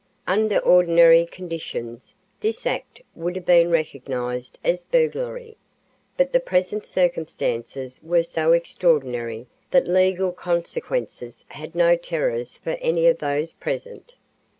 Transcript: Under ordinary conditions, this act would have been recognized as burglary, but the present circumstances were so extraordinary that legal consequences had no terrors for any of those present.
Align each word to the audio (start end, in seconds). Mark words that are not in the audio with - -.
Under 0.25 0.57
ordinary 0.57 1.27
conditions, 1.27 2.15
this 2.39 2.65
act 2.65 3.01
would 3.13 3.35
have 3.35 3.45
been 3.45 3.69
recognized 3.69 4.57
as 4.63 4.83
burglary, 4.83 5.57
but 6.17 6.31
the 6.33 6.39
present 6.39 6.87
circumstances 6.87 7.99
were 8.01 8.23
so 8.23 8.51
extraordinary 8.51 9.45
that 9.69 9.87
legal 9.87 10.31
consequences 10.31 11.45
had 11.49 11.75
no 11.75 11.95
terrors 11.95 12.57
for 12.57 12.79
any 12.81 13.05
of 13.05 13.19
those 13.19 13.53
present. 13.53 14.15